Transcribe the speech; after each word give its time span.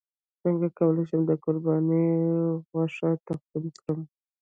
څنګه 0.41 0.67
کولی 0.77 1.03
شم 1.09 1.21
د 1.27 1.31
قرباني 1.43 2.05
غوښه 2.71 3.09
تقسیم 3.27 3.65
کړم 3.79 4.01